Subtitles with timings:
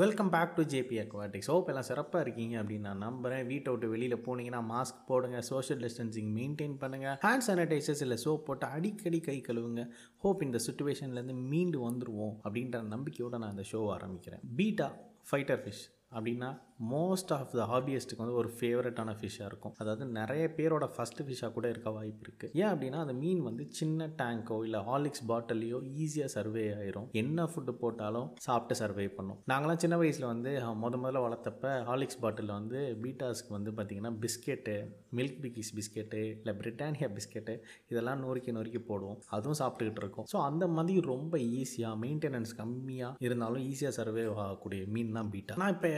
[0.00, 4.16] Welcome back to JB aquatics hope எல்லாம் சிறப்பாக இருக்கீங்க அப்படின்னு நான் நம்புகிறேன் வீட்டை விட்டு வெளியில்
[4.16, 9.88] போனீங்கன்னா மாஸ்க் போடுங்க சோஷியல் டிஸ்டன்சிங் மெயின்டைன் பண்ணுங்கள் ஹேண்ட் சானிடைசர்ஸ் இல்லை சோப் போட்டு அடிக்கடி கை கழுவுங்க.
[10.16, 14.42] ஹோப் இந்த சுச்சுவேஷன்லேருந்து மீண்டு வந்துடுவோம் அப்படின்ற நம்பிக்கையோடு நான் இந்த ஷோ ஆரம்பிக்கிறேன்.
[14.56, 14.88] பீட்டா
[15.30, 15.84] ஃபைட்டர் ஃபிஷ்
[16.14, 16.58] அப்படின்னா
[16.90, 19.74] மோஸ்ட் ஆஃப் த ஹாபியஸ்ட்டுக்கு வந்து ஒரு ஃபேவரட்டான ஃபிஷ்ஷாக இருக்கும்.
[19.82, 24.08] அதாவது நிறைய பேரோட ஃபஸ்ட்டு ஃபிஷ்ஷாக கூட இருக்க வாய்ப்பு இருக்குது ஏன் அப்படின்னா அந்த மீன் வந்து சின்ன
[24.20, 27.08] டேங்கோ இல்லை ஹாலிக்ஸ் பாட்டிலையோ ஈஸியாக சர்வே ஆயிரும்.
[27.22, 29.38] என்ன ஃபுட்டு போட்டாலும் சாப்பிட்டு சர்வே பண்ணும்.
[29.52, 30.52] நாங்களாம் சின்ன வயசில் வந்து
[30.82, 34.76] முத முதல்ல வளர்த்தப்ப ஹார்லிக்ஸ் பாட்டிலில் வந்து பீட்டாஸ்க்கு வந்து பார்த்திங்கன்னா பிஸ்கெட்டு
[35.18, 37.54] மில்க் பிக்கிஸ் பிஸ்கெட்டு இல்லை பிரிட்டானியா பிஸ்கெட்டு
[37.92, 39.18] இதெல்லாம் நொறுக்கி நொறுக்கி போடுவோம்.
[39.36, 40.26] அதுவும் சாப்பிட்டுக்கிட்டு இருக்கோம்.
[40.32, 45.74] ஸோ அந்த மாதிரி ரொம்ப ஈஸியாக மெயின்டெனன்ஸ் கம்மியாக இருந்தாலும் ஈஸியாக சர்வே ஆகக்கூடிய மீன் தான் பீட்டா நான்
[45.76, 45.90] இப்போ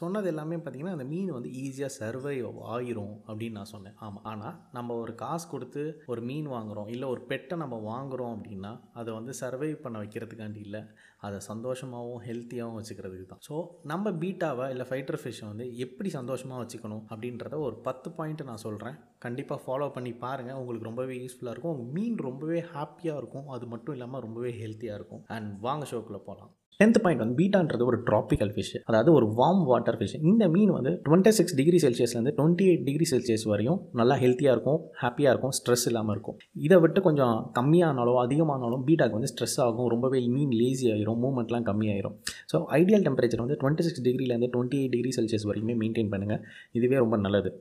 [0.00, 2.34] சொன்னது எல்லாமே பார்த்தீங்கன்னா அந்த மீன் வந்து ஈஸியாக சர்வை
[2.74, 3.96] ஆயிரும் அப்படின்னு நான் சொன்னேன்.
[4.06, 8.72] ஆமாம் ஆனால் நம்ம ஒரு காசு கொடுத்து ஒரு மீன் வாங்குகிறோம் இல்லை ஒரு பெட்டை நம்ம வாங்குகிறோம் அப்படின்னா
[9.00, 10.82] அதை வந்து சர்வை பண்ண வைக்கிறதுக்காண்டி இல்லை.
[11.26, 13.42] அதை சந்தோஷமாகவும் ஹெல்த்தியாகவும் வச்சுக்கிறதுக்கு தான்.
[13.48, 13.54] ஸோ
[13.92, 18.98] நம்ம பீட்டாவை இல்லை ஃபைட்டர் ஃபிஷ்ஷை வந்து எப்படி சந்தோஷமாக வச்சுக்கணும் அப்படின்றத ஒரு பத்து பாயிண்ட் நான் சொல்கிறேன்
[19.26, 21.74] கண்டிப்பாக ஃபாலோ பண்ணி பாருங்கள் உங்களுக்கு ரொம்பவே யூஸ்ஃபுல்லாக இருக்கும்.
[21.76, 23.48] உங்கள் மீன் ரொம்பவே ஹாப்பியாக இருக்கும்.
[23.56, 25.24] அது மட்டும் இல்லாமல் ரொம்பவே ஹெல்த்தியாக இருக்கும்.
[25.36, 29.96] அண்ட் வாங்க ஷோக்குள்ளே போகலாம் டென்த் பாயிண்ட் வந்து பீட்டான்றது ஒரு ட்ராபிக்கல் ஃபிஷ் அதாவது ஒரு வார்ம் வாட்டர்
[29.98, 34.54] ஃபிஷ் இந்த மீன் வந்து டுவெண்ட்டி சிக்ஸ் டிகிரி செல்சியஸ்லேருந்து டுவெண்ட்டி எயிட் டிகிரி செல்சியஸ் வரையும் நல்லா ஹெல்த்தியாக
[34.56, 36.36] இருக்கும் ஹாப்பியாக இருக்கும் ஸ்ட்ரெஸ் இல்லாமல் இருக்கும்.
[36.66, 42.16] இதை விட்டு கொஞ்சம் கம்மியானாலும் அதிகமானாலும் பீட்டாக்கு வந்து ஸ்ட்ரெஸ் ஆகும் ரொம்பவே மீன் லேசி ஆயிரும் மூமெண்ட்லாம் கம்மியாயிரும்.
[42.52, 46.42] ஸோ ஐடியல் டெம்பரேச்சர் வந்து டுவெண்ட்டி சிக்ஸ் டிகிரிலேருந்து டுவெண்ட்டி எயிட் டிகிரி செல்சியஸ் வரைக்குமே மெயின்டைன் பண்ணுங்கள்
[46.78, 47.52] இதுவே ரொம்ப நல்லது.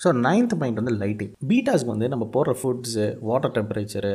[0.00, 4.12] ஸோ நைன்த் பாயிண்ட் வந்து லைட்டிங் பீட்டாஸ்க்கு வந்து நம்ம போடுற foods water temperature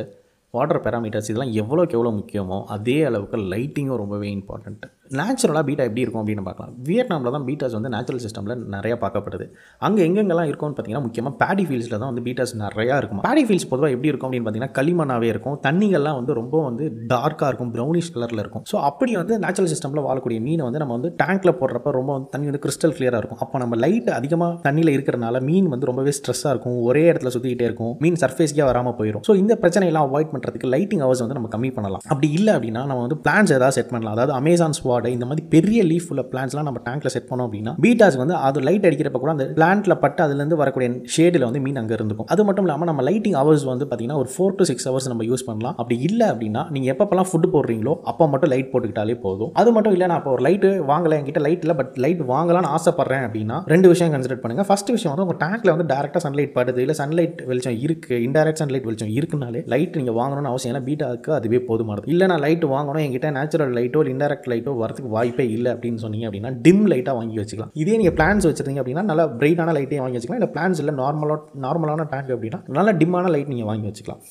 [0.54, 6.22] water parameters இதெல்லாம் எவ்வளோக்கு எவ்வளோ முக்கியமோ அதே அளவுக்கு லைட்டிங்கும் ரொம்பவே இம்பார்ட்டண்ட்டு நேச்சுரலாக பீட்டா எப்படி இருக்கும்
[6.22, 6.74] அப்படின்னு பார்க்கலாம்.
[6.90, 9.46] வியட்நாமில் தான் பீட்டாஸ் வந்து நேச்சுரல் சிஸ்டமில் நிறையா பார்க்கப்படுது.
[9.86, 13.20] அங்கே எங்கெங்கெல்லாம் இருக்கும்னு பார்த்தீங்கன்னா முக்கியமாக பேடி ஃபீல்ட்ஸில் தான் வந்து பீட்டாஸ் நிறையா இருக்கும்.
[13.28, 15.58] பேடி ஃபீல்ட்ஸ் பொதுவாக எப்படி இருக்கும் அப்படின்னு பார்த்தீங்கன்னா களிமண்ணாவே இருக்கும்.
[15.66, 18.64] தண்ணிகள்லாம் வந்து ரொம்ப வந்து டார்க்காக இருக்கும் ப்ரௌனிஷ் கலரில் இருக்கும்.
[18.72, 22.50] ஸோ அப்படி வந்து நேச்சுரல் சிஸ்டமில் வாழக்கூடிய மீனை வந்து நம்ம வந்து டேங்க்கில் போடுறப்ப ரொம்ப வந்து தண்ணி
[22.52, 23.42] வந்து கிறிஸ்டல் கிளியராக இருக்கும்.
[23.46, 26.80] அப்போ நம்ம லைட் அதிகமாக தண்ணியில் இருக்கிறனால மீன் வந்து ரொம்பவே ஸ்ட்ரெஸ்ஸாக இருக்கும்.
[26.88, 27.94] ஒரே இடத்துல சுற்றிக்கிட்டே இருக்கும்.
[28.06, 32.04] மீன் சர்ஃபேஸ்க்கே வராமல் போயிடும் ஸோ இந்த பிரச்சனையெல்லாம் அவாய்ட் பண்ணுறதுக்கு லைட்டிங் ஹவர்ஸ் வந்து நம்ம கம்மி பண்ணலாம்.
[32.12, 34.16] அப்படி இல்லை அப்படின்னா நம்ம வந்து பிளான்ஸ் ஏதாவது செட் பண்ணலாம்.
[34.18, 38.18] அதாவது அமேசான் ஸ்வாட் இந்த மாதிரி பெரிய லீஃப் உள்ள பிளான்ஸ்லாம் நம்ம டேங்க்ல செட் பண்ணோம் அப்படின்னா பீட்டாஸ்
[38.22, 42.30] வந்து அது லைட் அடிக்கிறப்ப கூட அந்த பிளான்ட்ல பட்டு அதுலேருந்து வரக்கூடிய ஷேடில் வந்து மீன் அங்கே இருந்துக்கும்
[42.34, 45.46] அது மட்டும் இல்லாமல் நம்ம லைட்டிங் ஹவர்ஸ் வந்து பார்த்தீங்கன்னா ஒரு ஃபோர் டு சிக்ஸ் ஹவர்ஸ் நம்ம யூஸ்
[45.50, 45.76] பண்ணலாம்.
[45.82, 49.52] அப்படி இல்லை அப்படின்னா நீங்கள் எப்பப்பெல்லாம் ஃபுட் போடுறீங்களோ அப்போ மட்டும் லைட் போட்டுக்கிட்டாலே போதும்.
[49.62, 53.26] அது மட்டும் இல்லை நான் இப்போ ஒரு லைட்டு வாங்கலை என்கிட்ட லைட் இல்லை பட் லைட் வாங்கலாம்னு ஆசைப்படுறேன்
[53.28, 54.66] அப்படின்னா ரெண்டு விஷயம் கன்சிடர் பண்ணுங்க.
[54.70, 58.88] ஃபர்ஸ்ட் விஷயம் வந்து உங்கள் டேங்க்ல வந்து டேரெக்டாக சன்லைட் படுது இல்லை சன்லைட் வெளிச்சம் இருக்கு இன்டெரக்ட் சன்லைட்
[58.90, 62.08] வெளிச்சம் இருக்குனாலே லைட் நீங்கள் வாங்கணும்னு அவசியம் இல்லை பீட்டாக்கு அதுவே போதுமானது.
[62.14, 66.28] இல்லை நான் லைட் வாங்கணும் என்கிட்ட நேச்சுரல் லைட்டோ இல்லை இன்டெரக்ட் லைட்டோ வரதுக்கு வாய்ப்பே இல்லை அப்படின்னு சொன்னீங்க
[66.30, 67.74] அப்படின்னா டிம் லைட்டாக வாங்கி வச்சுக்கலாம்.
[67.84, 70.42] இதே நீங்கள் பிளான்ஸ் வச்சுருந்தீங்க அப்படின்னா நல்லா பிரைட்டான லைட்டே வாங்கி வச்சுக்கலாம்.
[70.42, 74.24] இல்லை பிளான்ஸ் இல்லை நார்மலாக நார்மலான டேங்க் அப்படின்னா நல்ல டிம்மான லைட் நீங்கள் வாங்கி வச்சுக்கலாம்.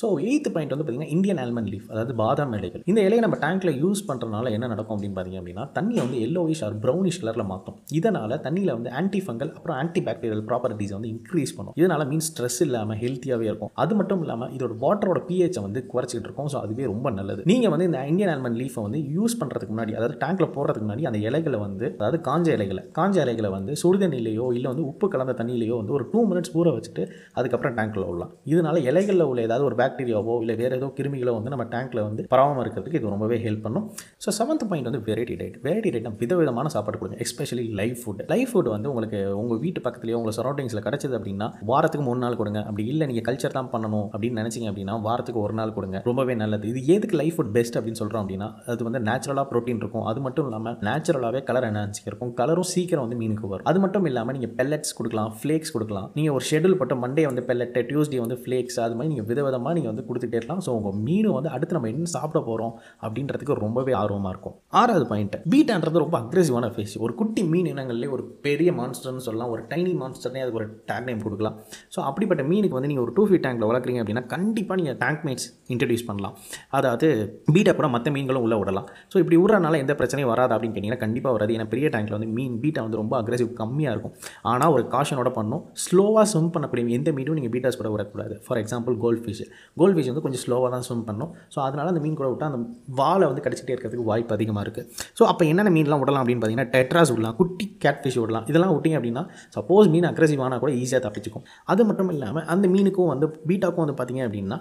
[0.00, 2.82] ஸோ எயித்து பாயிண்ட் வந்து பார்த்தீங்கன்னா இந்தியன் ஆல்மண்ட் லீஃப் அதாவது பாதாம் இலைகள்.
[2.90, 6.76] இந்த இலையை நம்ம டேங்க்கில் யூஸ் பண்ணுறதுனால என்ன நடக்கும் அப்படின்னு பார்த்தீங்க அப்படின்னா தண்ணியை வந்து எல்லோவிஷ் ஆர்
[6.84, 11.74] ப்ரௌனிஷ் கலரில் மாற்றும் இதனால் தண்ணியில் வந்து ஆன்டி ஃபங்கல் அப்புறம் ஆன்டி பாக்டீரியல் ப்ராப்பர்ட்டிஸை வந்து இன்க்ரீஸ் பண்ணும்.
[11.80, 13.72] இதனால் மீன் ஸ்ட்ரெஸ் இல்லாமல் ஹெல்த்தியாகவே இருக்கும்.
[13.84, 16.50] அது மட்டும் இல்லாமல் இதோட வாட்டரோட பிஹெச்சை வந்து குறைச்சிட்டு இருக்கும்.
[16.52, 17.42] ஸோ அதுவே ரொம்ப நல்லது.
[17.52, 21.20] நீங்கள் வந்து இந்த இந்தியன் ஆல்மண்ட் லீஃபை வந்து யூஸ் பண்ணுறதுக்கு முன்னாடி அதாவது டேங்க்கில் போடுறதுக்கு முன்னாடி அந்த
[21.30, 25.96] இலைகளை வந்து அதாவது காஞ்ச இலைகளை காஞ்ச இலைகளை வந்து சுடுதண்ணிலையோ இல்லை வந்து உப்பு கலந்த தண்ணியிலையோ வந்து
[25.98, 27.04] ஒரு டூ மினிட்ஸ் ஊற வச்சுட்டு
[27.38, 28.32] அதுக்கப்புறம் டேங்க்கில் விடலாம்.
[28.54, 32.62] இதனால் இலைகளில் உள்ள ஏதாவது ஒரு பாக்டீரியாவோ இல்லை வேறு ஏதோ கிருமிகளோ வந்து நம்ம டேங்க்கில் வந்து பரவாமல்
[32.64, 33.84] இருக்கிறதுக்கு இது ரொம்பவே ஹெல்ப் பண்ணும்.
[34.24, 37.18] ஸோ செவன்த் பாயிண்ட் வந்து வெரைட்டி டயட் வெரைட்டி டயட் விதவிதமான சாப்பாடு கொடுங்க.
[37.24, 42.04] Especially life food life food வந்து உங்களுக்கு உங்கள் வீட்டு பக்கத்துலேயோ உங்கள் சரௌண்டிங்ஸில் கிடச்சது அப்படின்னா வாரத்துக்கு
[42.08, 42.60] மூணு நாள் கொடுங்க.
[42.68, 45.96] அப்படி இல்லை நீங்கள் கல்ச்சர் தான் பண்ணணும் அப்படின்னு நினச்சிங்க அப்படின்னா வாரத்துக்கு ஒரு நாள் கொடுங்க.
[46.08, 46.66] ரொம்பவே நல்லது.
[46.72, 50.04] இது எதுக்கு லைஃப் ஃபுட் பெஸ்ட் அப்படின்னு சொல்கிறோம் அப்படின்னா அது வந்து நேச்சுரலாக ப்ரோட்டீன் இருக்கும்.
[50.12, 52.32] அது மட்டும் இல்லாமல் நேச்சுரலாகவே கலர் என்ஹான்சிங் இருக்கும்.
[52.42, 53.66] கலரும் சீக்கிரம் வந்து மீனுக்கு வரும்.
[53.72, 56.08] அது மட்டும் இல்லாமல் நீங்கள் பெல்லட்ஸ் கொடுக்கலாம் ஃப்ளேக்ஸ் கொடுக்கலாம்.
[56.18, 59.92] நீங்கள் ஒரு ஷெடியூல் போட்டு மண்டே வந்து பெல்லட்டு டியூஸ்டே வந்து ஃப்ளேக்ஸ் அது மாதிரி நீங்கள் விதவிதமாக நீங்கள்
[59.92, 60.62] வந்து கொடுத்துட்டே இருக்கலாம்.
[60.66, 62.74] ஸோ உங்கள் மீன் வந்து அடுத்து நம்ம என்ன சாப்பிட போகிறோம்
[63.04, 64.56] அப்படின்றதுக்கு ரொம்பவே ஆர்வமாக இருக்கும்.
[64.80, 69.50] ஆறாவது பாயிண்ட் பீட்டான்றது ரொம்ப அக்ரெசிவான ஃபேஸ் ஒரு குட்டி மீன் இனங்கள்லேயே ஒரு பெரிய மான்ஸ்டர்னு சொல்லலாம்.
[69.54, 71.56] ஒரு டைனி மான்ஸ்டர்னே அதுக்கு ஒரு டேக் நேம் கொடுக்கலாம்.
[71.94, 75.48] ஸோ அப்படிப்பட்ட மீனுக்கு வந்து நீங்கள் ஒரு டூ ஃபீட் டேங்கில் வளர்க்குறீங்க அப்படின்னா கண்டிப்பாக நீங்கள் டேங்க் மேட்ஸ்
[75.74, 76.34] இன்ட்ரடியூஸ் பண்ணலாம்.
[76.78, 77.08] அதாவது
[77.54, 81.32] பீட்டை கூட மற்ற மீன்களும் உள்ளே விடலாம் ஸோ இப்படி விட்றனால எந்த பிரச்சனையும் வராது அப்படின்னு கேட்டிங்கன்னா கண்டிப்பாக
[81.36, 81.52] வராது.
[81.56, 84.14] ஏன்னா பெரிய டேங்கில் வந்து மீன் பீட்டா வந்து ரொம்ப அக்ரெசிவ் கம்மியாக இருக்கும்.
[84.52, 88.96] ஆனால் ஒரு காஷனோட பண்ணும் ஸ்லோவாக ஸ்விம் பண்ணக்கூடிய எந்த மீனும் நீங்கள் பீட்டாஸ் கூட விடக்கூடாது ஃபார் எக்ஸாம்பிள்
[89.04, 89.44] கோல்ட் ஃபிஷ்
[89.80, 91.30] கோல் வீச்சு வந்து கொஞ்சம் ஸ்லோவாக தான் ஸ்விம் பண்ணும்.
[91.54, 92.60] ஸோ அதனால் அந்த மீன் கூட விட்டால் அந்த
[93.00, 94.88] வாழை வந்து கடிச்சிட்டே இருக்கிறதுக்கு வாய்ப்பு அதிகமாக இருக்குது
[95.20, 98.46] ஸோ அப்போ என்னென்ன மீன்லாம் விடலாம் அப்படின்னு பார்த்தீங்கன்னா டெட்ராஸ் விடலாம் குட்டி கேட் ஃபிஷ் விடலாம்.
[98.52, 99.24] இதெல்லாம் விட்டிங்க அப்படின்னா
[99.58, 101.46] சப்போஸ் மீன் அக்ரெசிவானா கூட ஈஸியாக தப்பிச்சுக்கும்.
[101.74, 104.58] அது மட்டும் இல்லாமல் அந்த மீனுக்கும் வந்து பீட்டாக்கும் வந்து பார்த்தீங்க அப்படின்னா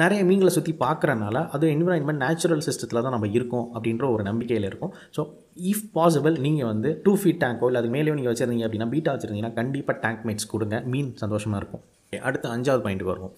[0.00, 4.92] நிறைய மீன்களை சுற்றி பார்க்குறனால அது என்விரான்மெண்ட் நேச்சுரல் சிஸ்டத்தில் தான் நம்ம இருக்கோம் அப்படின்ற ஒரு நம்பிக்கையில் இருக்கும்.
[5.16, 5.20] ஸோ
[5.70, 9.56] இஃப் பாசிபிள் நீங்கள் வந்து டூ ஃபீட் டேங்கோ இல்லை அது மேலேயும் நீங்கள் வச்சுருந்தீங்க அப்படின்னா பீட்டா வச்சுருந்தீங்கன்னா
[9.60, 10.78] கண்டிப்பாக டேங்க் மேட்ஸ் கொடுங்க.
[10.94, 11.84] மீன் சந்தோஷமாக இருக்கும்.
[12.28, 13.34] அடுத்து அஞ்சாவது பாயிண்ட்டுக்கு வருவோம்.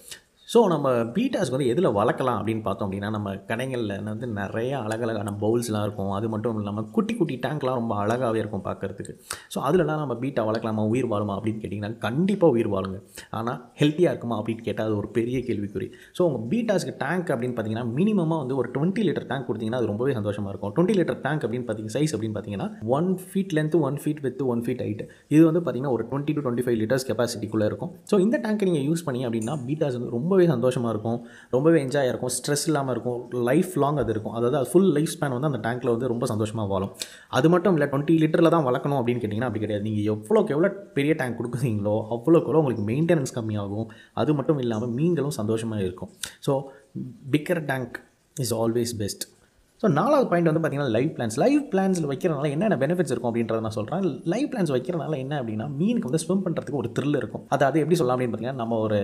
[0.53, 5.83] ஸோ நம்ம பீட்டாஸ்க்கு வந்து எதில் வளர்க்கலாம் அப்படின்னு பார்த்தோம் அப்படின்னா நம்ம கடைகளில் வந்து நிறைய அழகழகான பவுல்ஸ்லாம்
[5.87, 6.13] இருக்கும்.
[6.19, 9.13] அது மட்டும் இல்லாமல் குட்டி குட்டி டேங்க்லாம் ரொம்ப அழகாகவே இருக்கும் பார்க்குறதுக்கு.
[9.55, 10.85] ஸோ அதிலலாம் நம்ம பீட்டா வளர்க்கலாமா?
[10.93, 11.35] உயிர் வாழுமா?
[11.39, 13.01] அப்படின்னு கேட்டிங்கன்னா கண்டிப்பாக உயிர் வாழுங்க.
[13.41, 14.39] ஆனால் ஹெல்த்தியாக இருக்குமா?
[14.41, 15.89] அப்படின்னு கேட்டால் அது ஒரு பெரிய கேள்விக்குறி.
[16.19, 20.15] ஸோ உங்கள் பீட்டாஸ்க்கு டேங்க் அப்படின்னு பார்த்தீங்கன்னா மினிமமாக வந்து ஒரு டுவெண்ட்டி லிட்டர் டேங்க் கொடுத்தீங்கன்னா அது ரொம்பவே
[20.21, 20.75] சந்தோஷமாக இருக்கும்.
[20.79, 24.65] டுவெண்ட்டி லிட்டர் டேங்க் அப்படின்னு பார்த்தீங்கன்னா சைஸ் அப்படின்னு பார்த்தீங்கன்னா one feet length one feet with one
[24.67, 25.05] feet height
[25.35, 27.93] இது வந்து பார்த்தீங்கன்னா ஒரு twenty to twenty five litres கெப்பாசிட்டிக்குள்ளே இருக்கும்.
[28.13, 31.19] ஸோ இந்த டேங்க்கை நீங்கள் யூஸ் பண்ணி அப்படின்னா பீட்டாஸ் வந்து ரொம்ப ரொம்பவே சந்தோஷமாக இருக்கும்.
[31.55, 32.33] ரொம்பவே என்ஜாய் இருக்கும்.
[32.37, 33.21] ஸ்ட்ரெஸ் இல்லாமல் இருக்கும்.
[33.49, 34.35] லைஃப் லாங் அது இருக்கும்.
[34.39, 36.93] அதாவது அது ஃபுல் லைஃப் ஸ்பேன் வந்து அந்த டேங்க்கில் வந்து ரொம்ப சந்தோஷமாக வாழும்.
[37.39, 39.85] அது மட்டும் இல்லை டுவெண்ட்டி லிட்டரில் தான் வளர்க்கணும் அப்படின்னு கேட்டிங்கன்னா அப்படி கிடையாது.
[39.89, 43.89] நீங்கள் எவ்வளோக்கு எவ்வளோ பெரிய டேங்க் கொடுக்குறீங்களோ அவ்வளோக்கு எவ்வளோ உங்களுக்கு மெயின்டெனன்ஸ் கம்மியாகும்.
[44.23, 46.13] அது மட்டும் இல்லாமல் மீன்களும் சந்தோஷமாக இருக்கும்.
[46.49, 46.55] So
[47.35, 47.99] bigger tank
[48.45, 49.27] is always best
[49.83, 53.75] so நாலாவது பாயிண்ட் வந்து பார்த்தீங்கன்னா லைவ் பிளான்ஸ் லைவ் பிளான்ஸில் வைக்கிறனால என்னென்ன பெனிஃபிட்ஸ் இருக்கும் அப்படின்றத நான்
[53.77, 57.43] சொல்கிறேன் லைவ் பிளான்ஸ் வைக்கிறனால என்ன அப்படின்னா மீனுக்கு வந்து ஸ்விம் பண்ணுறதுக்கு ஒரு த்ரில் இருக்கும்.
[57.55, 58.99] அது அது எப்படி சொல்லலாம் அப்படின்னு பார்த்தீங்கன்னா நம்ம ஒரு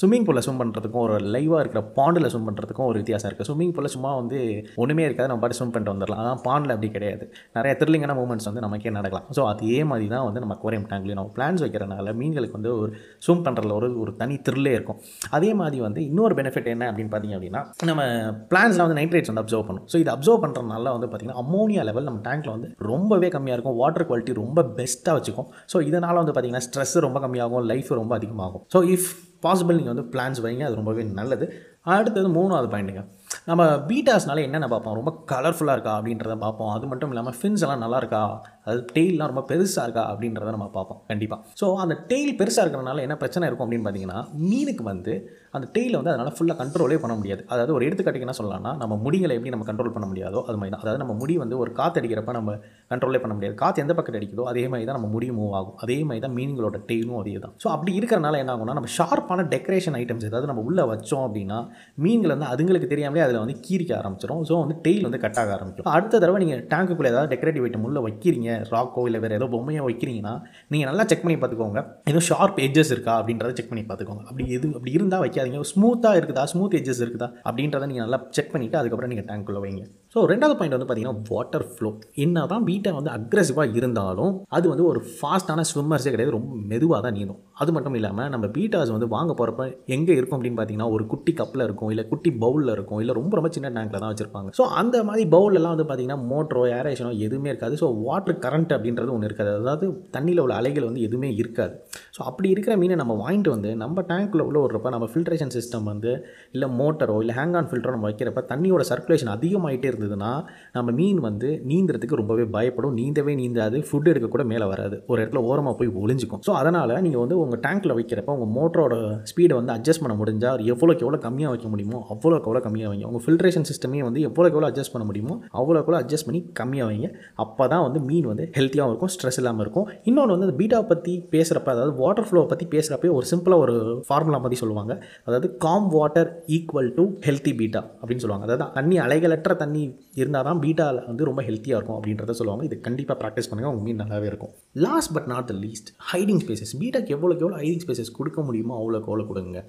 [0.00, 3.92] ஸ்விம்மிங் பூலில் ஸ்விம் பண்ணுறதுக்கும் ஒரு லைவாக இருக்கிற பாண்டில் ஸ்விம் பண்ணுறதுக்கும் ஒரு வித்தியாசம் இருக்குது ஸ்விம்மிங் பூலில்
[3.96, 4.38] சும்மா வந்து
[4.82, 5.28] ஒன்றுமே இருக்காது.
[5.32, 6.20] நம்ம பாட்டு ஸ்விம் பண்ணிட்டு வந்துடலாம்.
[6.24, 7.26] ஆனால் பாண்டில் அப்படி கிடையாது.
[7.58, 9.26] நிறைய த்ரில்லிங்கான மூமெண்ட்ஸ் வந்து நமக்கே நடக்கலாம்.
[9.38, 12.92] ஸோ அதே மாதிரி தான் வந்து நம்ம aquarium டேங்க்லேயும் நம்ம பிளான்ஸ் வைக்கிறனால மீன்களுக்கு வந்து ஒரு
[13.26, 15.00] ஸ்விம் பண்ணுறதுல ஒரு ஒரு தனி த்ரில்லே இருக்கும்.
[15.38, 18.08] அதே மாதிரி வந்து இன்னொரு பெனிஃபிட் என்ன அப்படின்னு பார்த்தீங்க அப்படின்னா நம்ம
[18.54, 19.86] பிளான்ஸில் வந்து நைட்ரேட்ஸ் வந்து அப்சர்வ் பண்ணும்.
[19.92, 23.78] ஸோ இது அப்சர்வ் பண்ணுறதுனால வந்து பார்த்திங்கன்னா அமோனியா லெவல் நம்ம டேங்க்கில் வந்து ரொம்பவே கம்மியாக இருக்கும்.
[23.82, 25.48] வாட்டர் குவாலிட்டி ரொம்ப பெஸ்ட்டாக வச்சுக்கும்.
[25.72, 28.64] ஸோ இதனால் வந்து பார்த்திங்கன்னா ஸ்ட்ரெஸ் ரொம்ப கம்மியாகும் லைஃப் ரொம்ப அதிகமாகும்.
[28.74, 29.10] ஸோ இஃப்
[29.44, 31.46] பாசிபிள் நீங்கள் வந்து பிளான்ஸ் வைங்க அது ரொம்பவே நல்லது.
[31.94, 33.02] அடுத்தது மூணாவது பாயிண்ட்டுங்க
[33.50, 34.96] நம்ம பீட்டாஸ்னால என்னென்ன பார்ப்போம்?
[34.98, 36.70] ரொம்ப கலர்ஃபுல்லாக இருக்கா அப்படின்றத பார்ப்போம்.
[36.76, 38.22] அது மட்டும் இல்லாமல் ஃபின்ஸ் எல்லாம் நல்லா இருக்கா?
[38.70, 43.14] அது டெய்லாம் ரொம்ப பெருசாக இருக்கா அப்படின்றத நம்ம பார்ப்போம் கண்டிப்பாக ஸோ அந்த டெய்ல் பெருசாக இருக்கிறனால என்ன
[43.22, 44.18] பிரச்சனை இருக்கும் அப்படின்னு பார்த்தீங்கன்னா
[44.50, 45.12] மீனுக்கு வந்து
[45.56, 47.42] அந்த டெய்லை வந்து அதனால் ஃபுல்லாக கண்ட்ரோலே பண்ண முடியாது.
[47.52, 50.82] அதாவது ஒரு எடுத்துக்காட்டுக்கு என்ன சொல்லலாம்னா நம்ம முடிகளை எப்படி நம்ம கண்ட்ரோல் பண்ண முடியாதோ அது மாதிரி தான்
[50.84, 52.52] அதாவது நம்ம முடி வந்து ஒரு காற்று அடிக்கிறப்ப நம்ம
[52.92, 53.56] கண்ட்ரோலே பண்ண முடியாது.
[53.62, 55.76] காற்று எந்த பக்கத்து அடிக்குதோ அதே மாதிரி தான் நம்ம முடி மூவ் ஆகும்.
[55.86, 59.98] அதே மாதிரி தான் மீன்களோட டெய்லும் அதே தான் ஸோ அப்படி இருக்கிறனால என்ன ஆகும்னா நம்ம ஷார்ப்பான டெக்கரேஷன்
[60.02, 61.58] ஐட்டம்ஸ் ஏதாவது நம்ம உள்ளே வச்சோம் அப்படின்னா
[62.04, 65.88] மீன்கள் வந்து அதுங்களுக்கு தெரியாமலே அதில் வந்து கீரிக்க ஆரம்பிச்சிடும் ஸோ வந்து டெய்ல் வந்து கட் ஆக ஆரம்பிக்கும்.
[65.96, 70.34] அடுத்த தடவை நீங்கள் டேங்குக்குள்ளே ஏதாவது டெக்கரேட்டிவ் ஐட்டம் உள்ளே வைக்கிறீங்க ராக்கோ இல்லை வேறு ஏதோ பொம்மையோ வைக்கிறீங்கன்னா
[70.74, 71.82] நீங்கள் நல்லா செக் பண்ணி பார்த்துக்கோங்க.
[72.10, 74.24] எதுவும் ஷார்ப் எட்ஜஸ் இருக்கா அப்படின்றத செக் பண்ணி பார்த்துக்கோங்க.
[74.30, 75.64] அப்படி எது அப்படி இருந்தால் வைக்காதீங்க.
[75.72, 76.44] ஸ்மூத்தாக இருக்குதா?
[76.54, 77.30] ஸ்மூத் எட்ஜஸ் இருக்குதா?
[77.48, 79.84] அப்படின்றத நீங்கள் நல்லா செக் பண்ணிவிட்டு அதுக்கப்புறம் நீங்கள் டேங்க்குள்ளே வைங்க.
[80.14, 81.90] ஸோ ரெண்டாவது பாயிண்ட் வந்து பார்த்தீங்கன்னா வாட்டர் ஃப்ளோ
[82.22, 86.32] என்ன தான் பீட்டை வந்து அக்ரெசிவாக இருந்தாலும் அது வந்து ஒரு ஃபாஸ்ட்டான ஸ்விம்மர்ஸே கிடையாது.
[86.36, 87.38] ரொம்ப மெதுவாக தான் நீந்தும்.
[87.62, 89.64] அது மட்டும் இல்லாமல் நம்ம பீட்டாஸ் வந்து வாங்க போகிறப்ப
[89.96, 93.50] எங்கே இருக்கும் அப்படின்னு பார்த்தீங்கன்னா ஒரு குட்டி கப்பில் இருக்கும் இல்லை குட்டி பவுலில் இருக்கும் இல்லை ரொம்ப ரொம்ப
[93.56, 94.50] சின்ன டேங்க்கில் தான் வச்சுருப்பாங்க.
[94.58, 97.76] ஸோ அந்த மாதிரி பவுலெல்லாம் வந்து பார்த்தீங்கன்னா மோட்டரோ ஏரேஷனோ எதுவுமே இருக்காது.
[97.82, 99.52] ஸோ வாட்டர் கரண்ட் அப்படின்றது ஒன்று இருக்காது.
[99.62, 99.86] அதாவது
[100.18, 101.76] தண்ணியில் உள்ள அலைகள் வந்து எதுவுமே இருக்காது.
[102.18, 106.12] ஸோ அப்படி இருக்கிற மீனை நம்ம வாங்கிட்டு வந்து நம்ம டேங்க்கில் உள்ள விடுறப்ப நம்ம ஃபில்ட்ரேஷன் சிஸ்டம் வந்து
[106.56, 110.32] இல்லை மோட்டரோ இல்லை ஹேங் ஆன் ஃபில்டரோ நம்ம வைக்கிறப்ப தண்ணியோட சர்க்குலேஷன் அதிகமாகிட்டே இருந்ததுன்னா
[110.76, 112.94] நம்ம மீன் வந்து நீந்துறதுக்கு ரொம்பவே பயப்படும்.
[113.00, 114.96] நீந்தவே நீந்தாது ஃபுட் எடுக்க கூட மேலே வராது.
[115.10, 116.42] ஒரு இடத்துல ஓரமாக போய் ஒளிஞ்சிக்கும்.
[116.46, 118.94] ஸோ அதனால் நீங்கள் வந்து உங்கள் டேங்க்கில் வைக்கிறப்ப உங்கள் மோட்டரோட
[119.30, 123.06] ஸ்பீடை வந்து அட்ஜஸ்ட் பண்ண முடிஞ்சால் எவ்வளோக்கு எவ்வளோ கம்மியாக வைக்க முடியுமோ அவ்வளோக்கு எவ்வளோ கம்மியாக வைங்க.
[123.10, 127.10] உங்கள் ஃபில்ட்ரேஷன் சிஸ்டமே வந்து எவ்வளோக்கு எவ்வளோ அட்ஜஸ்ட் பண்ண முடியுமோ அவ்வளோக்கு எவ்வளோ அட்ஜஸ்ட் பண்ணி கம்மியாக வைங்க.
[127.44, 129.86] அப்போ தான் வந்து மீன் வந்து ஹெல்த்தியாகவும் இருக்கும் ஸ்ட்ரெஸ் இல்லாமல் இருக்கும்.
[130.10, 133.74] இன்னொன்று வந்து பீட்டா பற்றி பேசுகிறப்ப அதாவது வாட்டர் ஃப்ளோ பற்றி பேசுகிறப்ப ஒரு சிம்பிளாக ஒரு
[134.08, 134.92] ஃபார்முலா பற்றி சொல்லுவாங்க.
[135.28, 138.46] அதாவது calm water equal to healthy betta அப்படின்னு சொல்லுவாங்க.
[138.48, 139.82] அதாவது தண்ணி அலைகளற்ற தண்ணி
[140.20, 142.64] இருந்தால் தான் பீட்டாவில் வந்து ரொம்ப ஹெல்த்தியாக இருக்கும் அப்படின்றத சொல்லுவாங்க.
[142.68, 144.52] இது கண்டிப்பாக ப்ராக்டிஸ் பண்ணுங்கள் உங்கள் மீன் நல்லாவே இருக்கும்.
[144.86, 149.10] Last but not the least hiding spaces பீட்டாக்கு எவ்வளோக்கு எவ்வளோ ஹைடிங் ஸ்பேசஸ் கொடுக்க முடியுமோ அவ்வளோக்கு
[149.10, 149.60] அவ்வளோ கொடுங்க.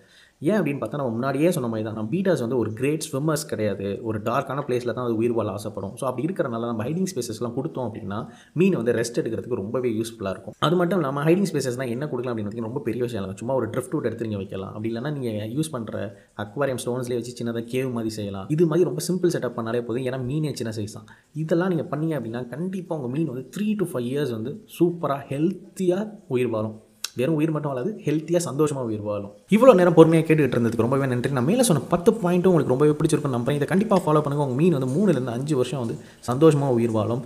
[0.50, 1.98] ஏன் அப்படின்னு பார்த்தா நம்ம முன்னாடியே சொன்ன மாதிரி தான்.
[1.98, 3.88] நம்ம பீட்டாஸ் வந்து ஒரு கிரேட் ஸ்விம்மர்ஸ் கிடையாது.
[4.10, 5.94] ஒரு டார்க்கான பிளேஸில் தான் அது உயிர் வாழ ஆசைப்படும்.
[6.00, 8.20] ஸோ அப்படி இருக்கிறனால நம்ம ஹைடிங் ஸ்பேசஸ்லாம் கொடுத்தோம் அப்படின்னா
[8.62, 10.56] மீன் வந்து ரெஸ்ட் எடுக்கிறதுக்கு ரொம்பவே யூஸ்ஃபுல்லாக இருக்கும்.
[10.68, 13.38] அது மட்டும் இல்லாமல் ஹைடிங் ஸ்பேசஸ்னால் என்ன கொடுக்கலாம் அப்படின்னு ரொம்ப பெரிய விஷயம் இல்லை.
[13.44, 14.74] சும்மா ஒரு ட்ரிஃப்ட் அவுட் எடுத்து நீங்கள் வைக்கலாம்.
[14.76, 16.04] அப்படி இல்லைனா நீங்கள் யூஸ் பண்ணுற
[16.46, 18.48] அக்வாரியம் ஸ்டோன்ஸ்லேயே வச்சு சின்னதாக கேவ் மாதிரி செய்யலாம்.
[18.58, 20.06] இது மாதிரி ரொம்ப சிம்பிள் செட்டப் பண்ணாலே போதும்.
[20.10, 21.10] ஏன்னா மீனே சின்ன சைஸ் தான்.
[21.44, 26.08] இதெல்லாம் நீங்கள் பண்ணீங்க அப்படின்னா கண்டிப்பாக உங்கள் மீன் வந்து த்ரீ டு ஃபைவ் இயர்ஸ் வந்து சூப்பராக ஹெல்த்தியாக
[26.36, 26.78] உயிர் வாழும்.
[27.20, 29.32] வெறும் உயிர் மட்டும் வராது ஹெல்த்தியாக சந்தோஷமாக உயிர் வாழும்.
[29.56, 31.32] இவ்வளோ நேரம் பொறுமையாக கேட்டுக்கிட்டு இருந்ததுக்கு ரொம்பவே நன்றி.
[31.38, 33.58] நான் மேலே சொன்ன பத்து பாயிண்ட்டும் உங்களுக்கு ரொம்பவே பிடிச்சிருக்கும் நம்புறேன்.
[33.60, 35.98] இதை கண்டிப்பாக ஃபாலோ பண்ணுங்கள் உங்கள் மீன் வந்து மூணுலேருந்து அஞ்சு வருஷம் வந்து
[36.30, 37.24] சந்தோஷமாக உயிர் வாழும்.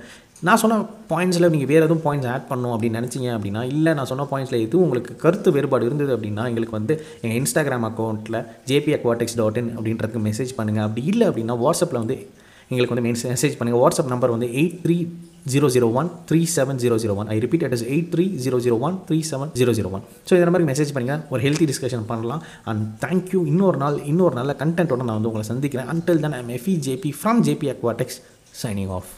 [0.47, 0.77] நான் சொன்ன
[1.11, 4.85] பாயிண்ட்ஸில் நீங்கள் வேறு எதுவும் பாயிண்ட்ஸ் ஆட் பண்ணணும் அப்படின்னு நினச்சிங்க அப்படின்னா இல்லை நான் சொன்ன பாயிண்ட்ஸில் எதுவும்
[4.87, 8.39] உங்களுக்கு கருத்து வேறுபாடு இருந்தது அப்படின்னா எங்களுக்கு வந்து எங்கள் இன்ஸ்டாகிராம் அக்கௌண்ட்டில்
[8.71, 12.17] ஜேபி அக்வாட்டிக்ஸ் டாட் இன் அப்படின்றதுக்கு மெசேஜ் பண்ணுங்கள் அப்படி இல்லை அப்படின்னா வாட்ஸ்அப்பில் வந்து
[12.71, 14.97] எங்களுக்கு வந்து மெசேஜ் பண்ணுங்கள் வாட்ஸ்அப் நம்பர் வந்து eight three
[15.53, 18.59] zero zero one three seven zero zero one I repeat it is eight three zero
[18.65, 22.07] zero one three seven zero zero one so இந்த மாதிரி மெசேஜ் பண்ணுங்கள் ஒரு ஹெல்த்தி டிஸ்கஷன்
[22.11, 22.41] பண்ணலாம்.
[22.71, 25.91] And thank you இன்னொரு நாள் இன்னொரு நல்ல கண்டென்ட்டோட நான் வந்து உங்களை சந்திக்கிறேன்.
[25.93, 28.19] Until then I'm Effie JB from JB aquatics
[28.63, 29.11] signing off